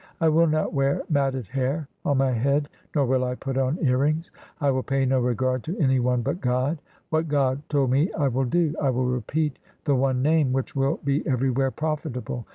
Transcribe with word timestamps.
I 0.19 0.29
will 0.29 0.47
not 0.47 0.73
wear 0.73 1.03
matted 1.09 1.45
hair 1.49 1.87
on 2.03 2.17
my 2.17 2.31
head, 2.31 2.67
Nor 2.95 3.05
will 3.05 3.23
I 3.23 3.35
put 3.35 3.55
on 3.55 3.77
earrings; 3.83 4.31
I 4.59 4.71
will 4.71 4.81
pay 4.81 5.05
no 5.05 5.19
regard 5.19 5.61
to 5.65 5.77
any 5.77 5.99
one 5.99 6.23
but 6.23 6.41
God. 6.41 6.79
What 7.11 7.27
God 7.27 7.61
told 7.69 7.91
me 7.91 8.11
I 8.13 8.27
will 8.27 8.45
do. 8.45 8.73
I 8.81 8.89
will 8.89 9.05
repeat 9.05 9.59
the 9.85 9.93
one 9.93 10.23
Name 10.23 10.53
Which 10.53 10.75
will 10.75 10.99
be 11.03 11.21
everywhere 11.27 11.69
profitable. 11.69 12.47